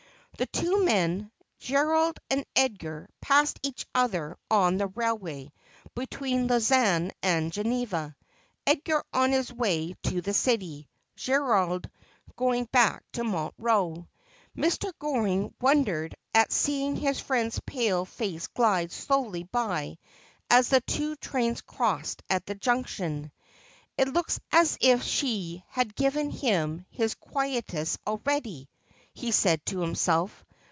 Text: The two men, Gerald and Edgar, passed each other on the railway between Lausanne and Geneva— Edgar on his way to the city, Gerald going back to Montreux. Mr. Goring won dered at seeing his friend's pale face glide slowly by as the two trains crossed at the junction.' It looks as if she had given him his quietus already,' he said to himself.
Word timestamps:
The 0.37 0.47
two 0.47 0.83
men, 0.83 1.29
Gerald 1.59 2.17
and 2.31 2.43
Edgar, 2.55 3.07
passed 3.21 3.59
each 3.61 3.85
other 3.93 4.35
on 4.49 4.77
the 4.77 4.87
railway 4.87 5.51
between 5.93 6.47
Lausanne 6.47 7.11
and 7.21 7.53
Geneva— 7.53 8.15
Edgar 8.65 9.03
on 9.13 9.33
his 9.33 9.53
way 9.53 9.93
to 10.01 10.19
the 10.21 10.33
city, 10.33 10.89
Gerald 11.15 11.87
going 12.35 12.65
back 12.71 13.03
to 13.11 13.23
Montreux. 13.23 14.07
Mr. 14.57 14.91
Goring 14.97 15.53
won 15.61 15.85
dered 15.85 16.13
at 16.33 16.51
seeing 16.51 16.95
his 16.95 17.19
friend's 17.19 17.59
pale 17.63 18.05
face 18.05 18.47
glide 18.47 18.91
slowly 18.91 19.43
by 19.43 19.99
as 20.49 20.69
the 20.69 20.81
two 20.81 21.15
trains 21.17 21.61
crossed 21.61 22.23
at 22.31 22.47
the 22.47 22.55
junction.' 22.55 23.31
It 23.99 24.07
looks 24.07 24.39
as 24.51 24.75
if 24.81 25.03
she 25.03 25.63
had 25.67 25.93
given 25.93 26.31
him 26.31 26.87
his 26.89 27.13
quietus 27.13 27.99
already,' 28.07 28.67
he 29.13 29.29
said 29.29 29.63
to 29.65 29.79
himself. 29.81 30.45